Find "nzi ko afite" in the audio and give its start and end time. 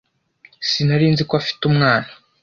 1.13-1.61